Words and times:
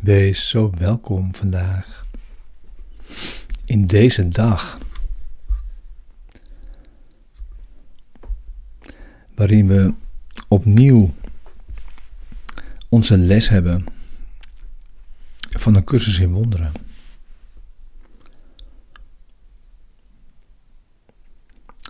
Wees 0.00 0.48
zo 0.48 0.70
welkom 0.70 1.34
vandaag 1.34 2.06
in 3.64 3.86
deze 3.86 4.28
dag 4.28 4.78
waarin 9.34 9.66
we 9.66 9.94
opnieuw 10.48 11.14
onze 12.88 13.18
les 13.18 13.48
hebben 13.48 13.84
van 15.38 15.74
een 15.74 15.84
cursus 15.84 16.18
in 16.18 16.32
wonderen. 16.32 16.72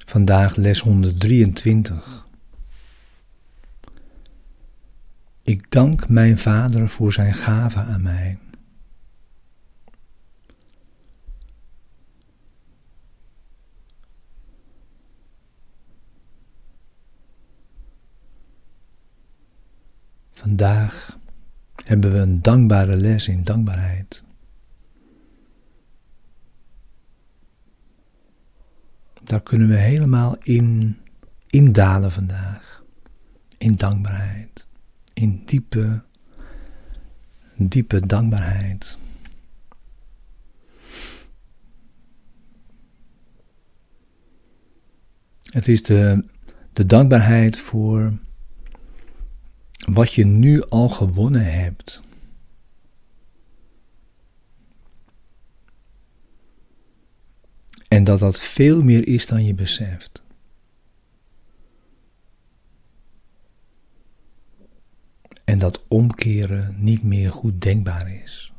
Vandaag 0.07 0.57
les 0.57 0.81
123. 0.81 2.28
Ik 5.49 5.71
dank 5.71 6.09
mijn 6.09 6.39
Vader 6.39 6.89
voor 6.89 7.13
zijn 7.13 7.35
gave 7.35 7.79
aan 7.79 8.03
mij. 8.03 8.39
Vandaag 20.31 21.19
hebben 21.85 22.13
we 22.13 22.19
een 22.19 22.43
dankbare 22.43 22.97
les 22.97 23.29
in 23.29 23.45
dankbaarheid. 23.45 24.25
Daar 29.23 29.43
kunnen 29.43 29.69
we 29.69 29.77
helemaal 29.77 30.37
in 30.39 30.99
indalen 31.47 32.13
vandaag. 32.13 32.85
In 33.59 33.75
dankbaarheid. 33.75 34.68
In 35.19 35.43
diepe, 35.45 36.05
diepe 37.57 38.07
dankbaarheid. 38.07 38.99
Het 45.43 45.69
is 45.69 45.83
de, 45.83 46.25
de 46.73 46.87
dankbaarheid 46.87 47.59
voor 47.59 48.19
wat 49.79 50.13
je 50.13 50.25
nu 50.25 50.63
al 50.63 50.89
gewonnen 50.89 51.53
hebt. 51.53 52.03
En 57.89 58.05
dat 58.05 58.19
dat 58.19 58.41
veel 58.41 58.83
meer 58.83 59.07
is 59.07 59.27
dan 59.27 59.45
je 59.45 59.55
beseft. 59.55 60.23
En 65.49 65.59
dat 65.59 65.85
omkeren 65.89 66.75
niet 66.79 67.03
meer 67.03 67.33
goed 67.33 67.61
denkbaar 67.61 68.13
is. 68.13 68.53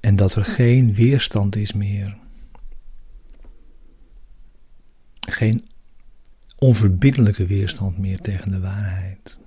En 0.00 0.16
dat 0.16 0.34
er 0.34 0.44
geen 0.44 0.94
weerstand 0.94 1.56
is 1.56 1.72
meer. 1.72 2.18
Geen 5.20 5.68
onverbiddelijke 6.58 7.46
weerstand 7.46 7.98
meer 7.98 8.20
tegen 8.20 8.50
de 8.50 8.60
waarheid. 8.60 9.38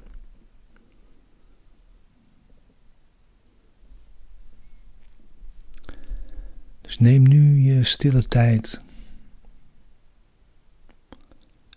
Dus 6.81 6.99
neem 6.99 7.27
nu 7.27 7.59
je 7.59 7.83
stille 7.83 8.27
tijd. 8.27 8.81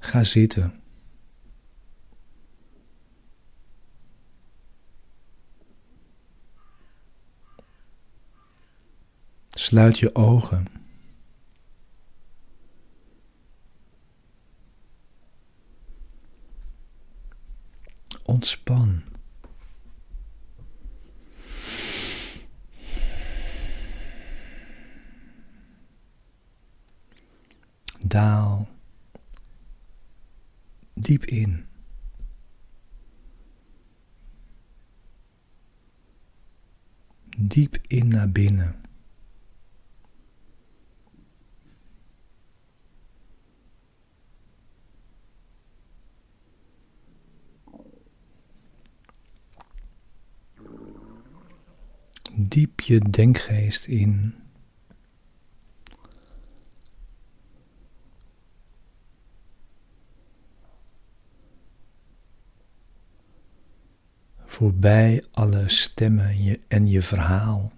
Ga 0.07 0.23
zitten. 0.23 0.83
Sluit 9.51 9.99
je 9.99 10.15
ogen. 10.15 10.67
Ontspan. 18.25 19.03
Daal 28.07 28.76
diep 30.97 31.25
in. 31.25 31.65
Diep 37.39 37.79
in 37.87 38.09
naar 38.09 38.31
binnen. 38.31 38.81
Diep 52.39 52.81
je 52.81 52.99
denkgeest 52.99 53.87
in. 53.87 54.46
Voorbij 64.67 65.25
alle 65.33 65.69
stemmen 65.69 66.43
je, 66.43 66.61
en 66.69 66.87
je 66.87 67.03
verhaal. 67.03 67.73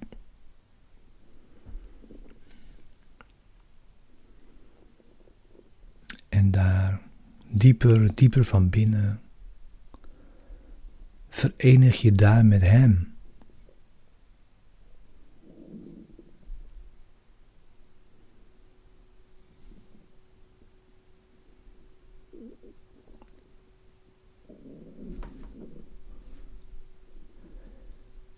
En 6.29 6.51
daar 6.51 7.01
dieper, 7.49 8.15
dieper 8.15 8.45
van 8.45 8.69
binnen 8.69 9.21
verenig 11.29 12.01
je 12.01 12.13
daar 12.13 12.47
met 12.47 12.63
Hem. 12.63 13.19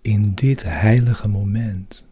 in 0.03 0.30
dit 0.41 0.63
heilige 0.63 1.29
moment. 1.29 2.09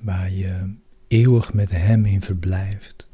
Waar 0.00 0.30
je 0.30 0.76
eeuwig 1.08 1.52
met 1.52 1.70
Hem 1.70 2.04
in 2.04 2.22
verblijft. 2.22 3.06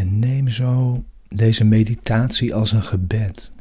En 0.00 0.18
neem 0.18 0.48
zo 0.48 1.04
deze 1.40 1.64
meditatie 1.64 2.54
als 2.54 2.72
een 2.72 2.82
gebed. 2.82 3.52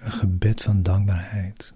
Een 0.00 0.12
gebed 0.12 0.62
van 0.62 0.82
dankbaarheid. 0.82 1.74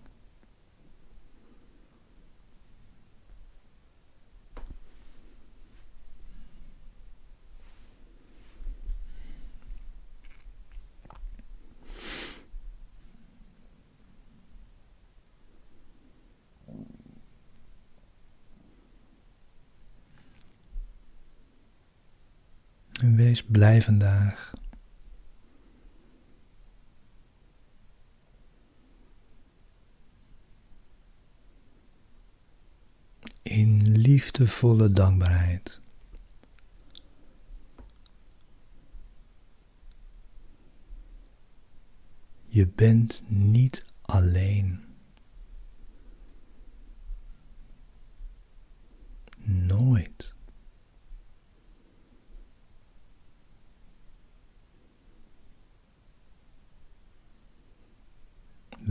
is, 23.32 23.44
blij 23.44 23.82
vandaag. 23.82 24.50
In 33.42 33.96
liefdevolle 33.98 34.92
dankbaarheid. 34.92 35.80
Je 42.44 42.66
bent 42.68 43.22
niet 43.26 43.86
alleen. 44.02 44.84
Nooit. 49.44 50.34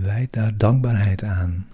Wijd 0.01 0.33
daar 0.33 0.57
dankbaarheid 0.57 1.23
aan. 1.23 1.67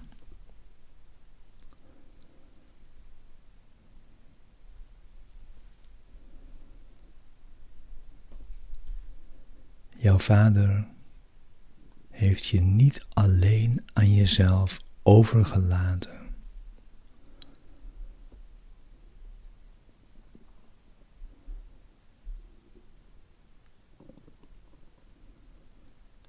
Jouw 9.90 10.20
vader 10.20 10.88
heeft 12.10 12.46
je 12.46 12.62
niet 12.62 13.06
alleen 13.14 13.84
aan 13.94 14.14
jezelf 14.14 14.80
overgelaten. 15.04 16.28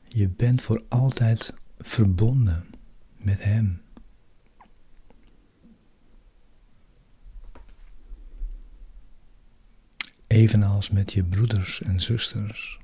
Je 0.08 0.28
bent 0.28 0.62
voor 0.62 0.84
altijd 0.88 1.54
verbonden 1.78 2.64
met 3.16 3.44
Hem. 3.44 3.82
Evenals 10.26 10.90
met 10.90 11.12
je 11.12 11.24
broeders 11.24 11.82
en 11.82 12.00
zusters. 12.00 12.78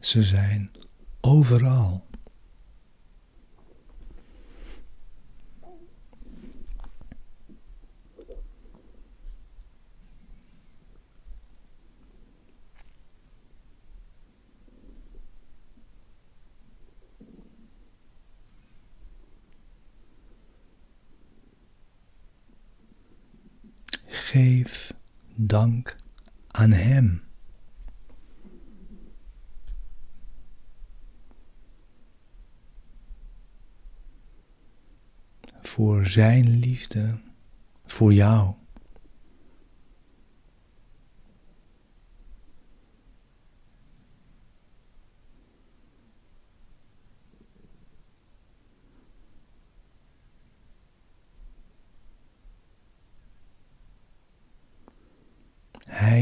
Ze 0.00 0.22
zijn 0.22 0.70
overal. 1.20 2.10
Geef 24.32 24.94
dank 25.34 25.96
aan 26.50 26.70
Hem. 26.70 27.22
Voor 35.62 36.06
Zijn 36.06 36.58
liefde 36.58 37.18
voor 37.86 38.12
jou. 38.12 38.54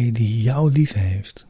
Die 0.00 0.43
jou 0.43 0.73
lief 0.73 0.93
heeft. 0.93 1.49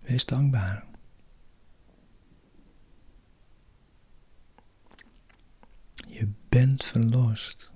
Wees 0.00 0.26
dankbaar. 0.26 0.84
Je 6.06 6.28
bent 6.48 6.84
verlost. 6.84 7.71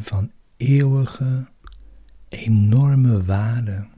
Van 0.00 0.32
eeuwige, 0.56 1.48
enorme 2.28 3.24
waarde. 3.24 3.88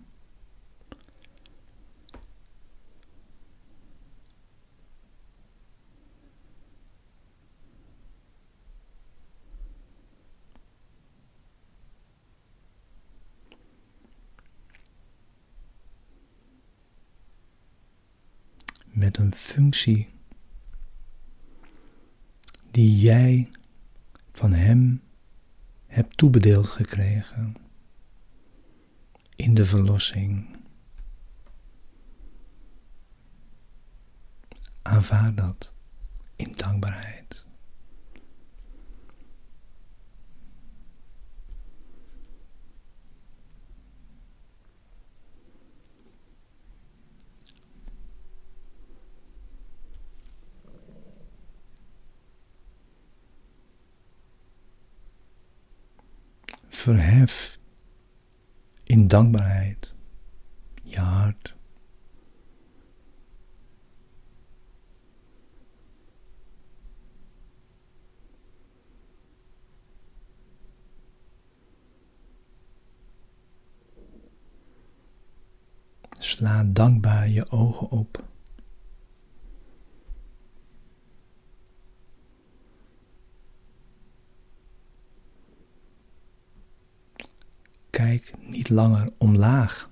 met 18.93 19.17
een 19.17 19.35
functie 19.35 20.09
die 22.71 22.99
jij 22.99 23.51
van 24.33 24.53
Hem 24.53 25.03
hebt 25.93 26.17
toebedeeld 26.17 26.67
gekregen 26.67 27.55
in 29.35 29.55
de 29.55 29.67
verlossing. 29.67 30.57
Aanvaard 34.83 35.37
dat 35.37 35.73
in 36.37 36.53
dankbaarheid. 36.57 37.22
Verhef 56.83 57.59
in 58.83 59.09
dankbaarheid 59.09 59.95
je 60.83 61.01
hart. 61.01 61.55
Sla 76.19 76.65
dankbaar 76.65 77.29
je 77.29 77.51
ogen 77.51 77.91
op. 77.91 78.32
kijk 88.03 88.31
niet 88.41 88.69
langer 88.69 89.11
omlaag. 89.19 89.91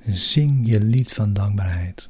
Zing 0.00 0.66
je 0.68 0.80
lied 0.80 1.12
van 1.12 1.32
dankbaarheid. 1.32 2.08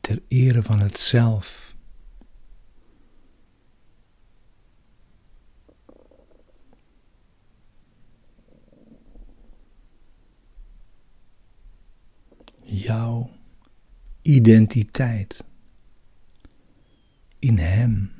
Ter 0.00 0.22
ere 0.28 0.62
van 0.62 0.78
het 0.78 1.00
zelf. 1.00 1.65
jouw 12.76 13.30
identiteit 14.22 15.44
in 17.38 17.58
Hem. 17.58 18.14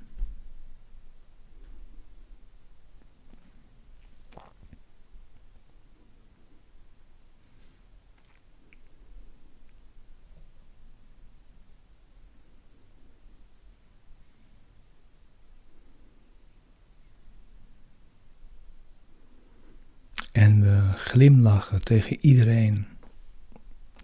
En 20.32 20.60
we 20.60 20.92
glimlachen 20.96 21.82
tegen 21.84 22.18
iedereen 22.20 22.95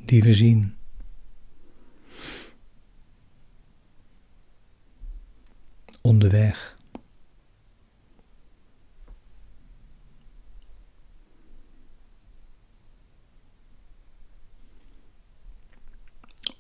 die 0.04 0.22
we 0.22 0.34
zien. 0.34 0.74
Onderweg. 6.00 6.76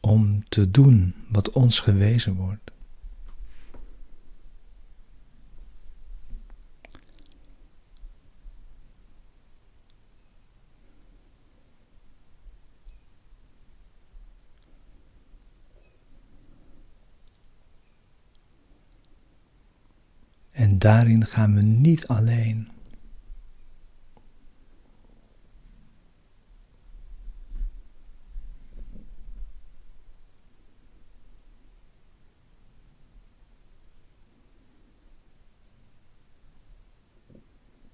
Om 0.00 0.44
te 0.48 0.70
doen 0.70 1.14
wat 1.28 1.50
ons 1.50 1.78
gewezen 1.78 2.34
wordt. 2.34 2.71
En 20.62 20.78
daarin 20.78 21.24
gaan 21.26 21.54
we 21.54 21.62
niet 21.62 22.06
alleen. 22.06 22.68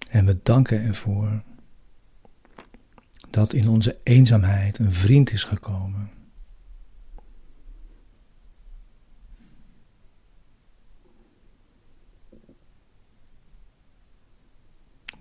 En 0.09 0.25
we 0.25 0.39
danken 0.43 0.83
ervoor 0.83 1.43
dat 3.31 3.53
in 3.53 3.69
onze 3.69 3.99
eenzaamheid 4.03 4.79
een 4.79 4.93
vriend 4.93 5.33
is 5.33 5.43
gekomen. 5.43 6.18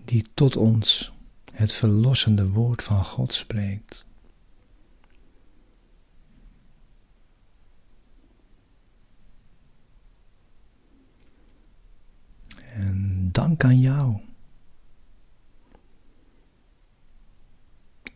Die 0.07 0.25
tot 0.33 0.55
ons 0.57 1.13
het 1.51 1.71
verlossende 1.71 2.49
woord 2.49 2.83
van 2.83 3.05
God 3.05 3.33
spreekt. 3.33 4.05
En 12.73 13.29
dank 13.31 13.63
aan 13.63 13.79
jou 13.79 14.21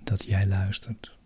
dat 0.04 0.24
jij 0.24 0.48
luistert. 0.48 1.21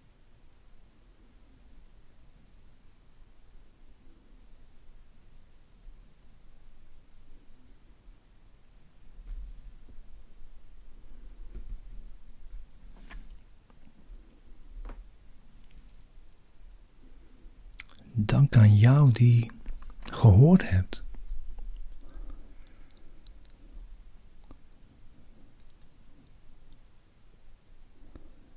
Dank 18.25 18.55
aan 18.55 18.75
jou 18.77 19.12
die 19.12 19.51
gehoord 20.03 20.70
hebt. 20.70 21.03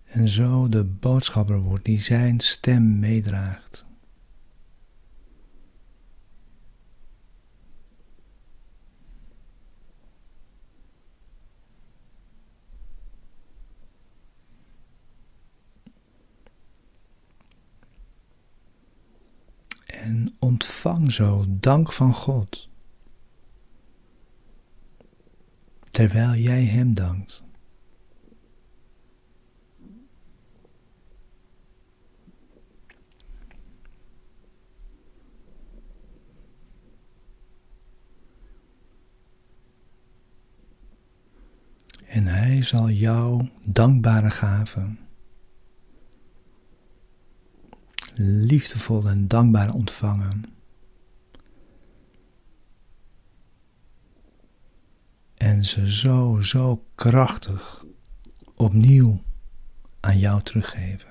En 0.05 0.29
zo 0.29 0.69
de 0.69 0.85
boodschapper 0.85 1.61
wordt 1.61 1.85
die 1.85 2.01
zijn 2.01 2.41
stem 2.41 2.99
meedraagt. 2.99 3.87
en 20.09 20.35
ontvang 20.49 21.13
zo 21.13 21.45
dank 21.49 21.93
van 21.93 22.13
God. 22.13 22.69
Terwijl 25.91 26.35
jij 26.35 26.65
Hem 26.65 26.95
dankt. 26.95 27.45
En 42.07 42.27
Hij 42.27 42.63
zal 42.63 42.91
jou 42.91 43.49
dankbare 43.65 44.31
gaven 44.31 45.08
liefdevol 48.21 49.09
en 49.09 49.29
dankbaar 49.29 49.73
ontvangen. 49.73 50.45
En 55.35 55.65
ze 55.65 55.93
zo, 55.93 56.41
zo 56.41 56.85
krachtig 56.95 57.85
opnieuw 58.55 59.23
aan 60.01 60.19
jou 60.19 60.43
teruggeven. 60.43 61.09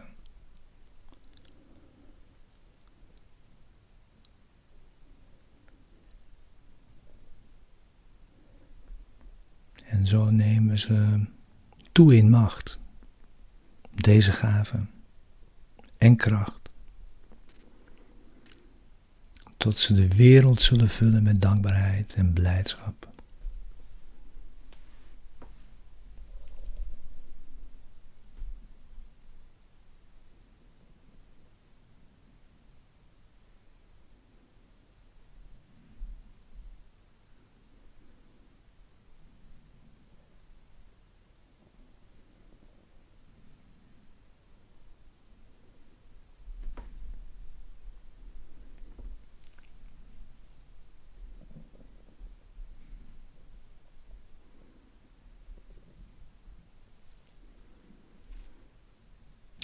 En 9.85 10.07
zo 10.07 10.29
nemen 10.29 10.79
ze 10.79 11.25
toe 11.91 12.15
in 12.15 12.29
macht, 12.29 12.79
deze 13.95 14.31
gaven 14.31 14.89
en 15.97 16.15
kracht 16.15 16.66
tot 19.57 19.79
ze 19.79 19.93
de 19.93 20.07
wereld 20.07 20.61
zullen 20.61 20.89
vullen 20.89 21.23
met 21.23 21.41
dankbaarheid 21.41 22.13
en 22.13 22.33
blijdschap. 22.33 23.07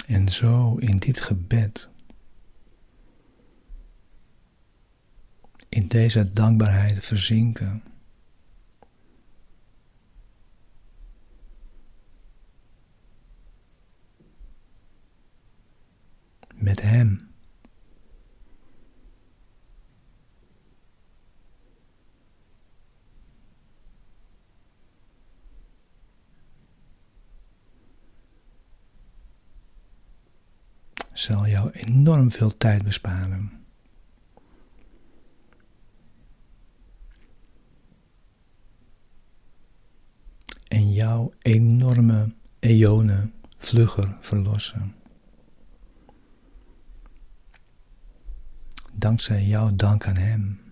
En 0.07 0.29
zo 0.29 0.75
in 0.75 0.97
dit 0.97 1.19
gebed, 1.21 1.89
in 5.69 5.87
deze 5.87 6.33
dankbaarheid 6.33 7.05
verzinken. 7.05 7.83
Met 16.55 16.81
Hem. 16.81 17.32
Zal 31.13 31.47
jou 31.47 31.71
enorm 31.71 32.31
veel 32.31 32.57
tijd 32.57 32.83
besparen. 32.83 33.51
En 40.67 40.93
jouw 40.93 41.33
enorme 41.41 42.33
eonen 42.59 43.33
vlugger 43.57 44.17
verlossen. 44.21 44.95
Dankzij 48.93 49.45
jouw 49.45 49.75
dank 49.75 50.07
aan 50.07 50.17
Hem. 50.17 50.63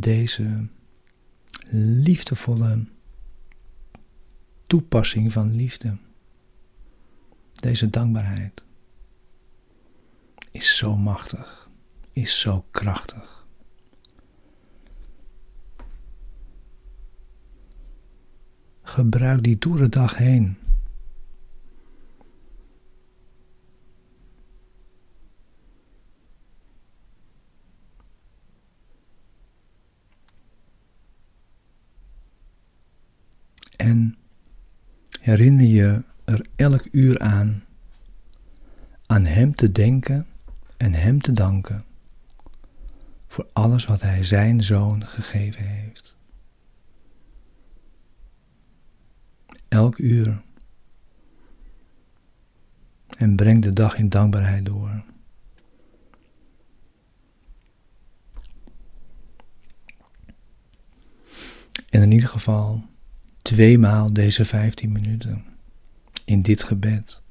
deze 0.00 0.66
liefdevolle 1.70 2.86
toepassing 4.68 5.32
van 5.32 5.54
liefde, 5.54 5.96
deze 7.52 7.90
dankbaarheid, 7.90 8.62
is 10.50 10.76
zo 10.76 10.96
machtig, 10.96 11.70
is 12.12 12.40
zo 12.40 12.64
krachtig. 12.70 13.46
Gebruik 18.82 19.42
die 19.42 19.58
door 19.58 19.76
de 19.76 19.88
dag 19.88 20.16
heen. 20.16 20.56
En 33.76 34.18
herinner 35.28 35.66
je 35.66 36.04
er 36.24 36.46
elk 36.56 36.88
uur 36.90 37.18
aan, 37.18 37.64
aan 39.06 39.24
Hem 39.24 39.54
te 39.54 39.72
denken 39.72 40.26
en 40.76 40.92
Hem 40.92 41.20
te 41.20 41.32
danken 41.32 41.84
voor 43.26 43.48
alles 43.52 43.84
wat 43.84 44.00
Hij 44.00 44.24
Zijn 44.24 44.62
Zoon 44.62 45.06
gegeven 45.06 45.64
heeft. 45.64 46.16
Elk 49.68 49.98
uur. 49.98 50.42
En 53.16 53.36
breng 53.36 53.62
de 53.62 53.72
dag 53.72 53.98
in 53.98 54.08
dankbaarheid 54.08 54.66
door. 54.66 55.04
En 61.88 62.02
in 62.02 62.12
ieder 62.12 62.28
geval 62.28 62.84
tweemaal 63.48 64.12
deze 64.12 64.44
15 64.44 64.92
minuten 64.92 65.44
in 66.24 66.42
dit 66.42 66.64
gebed. 66.64 67.22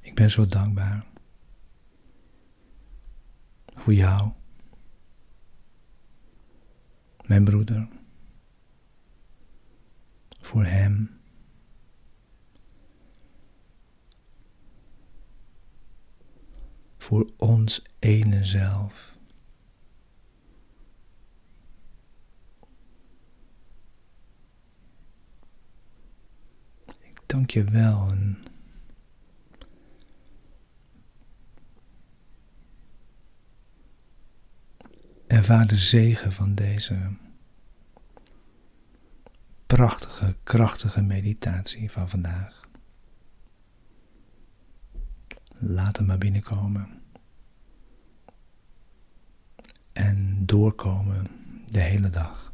Ik 0.00 0.14
ben 0.14 0.30
zo 0.30 0.46
dankbaar 0.46 1.04
voor 3.74 3.94
jou, 3.94 4.32
mijn 7.26 7.44
broeder, 7.44 7.88
voor 10.40 10.64
hem. 10.64 11.21
Voor 17.02 17.30
ons 17.36 17.82
ene 17.98 18.44
zelf. 18.44 19.16
Ik 26.86 27.20
dank 27.26 27.50
je 27.50 27.64
wel 27.64 28.10
en 28.10 28.44
Ervaar 35.26 35.66
de 35.66 35.76
zegen 35.76 36.32
van 36.32 36.54
deze 36.54 37.16
prachtige, 39.66 40.36
krachtige 40.42 41.02
meditatie 41.02 41.90
van 41.90 42.08
vandaag. 42.08 42.70
Laat 45.64 45.96
hem 45.96 46.06
maar 46.06 46.18
binnenkomen. 46.18 46.88
En 49.92 50.46
doorkomen 50.46 51.26
de 51.66 51.80
hele 51.80 52.10
dag. 52.10 52.51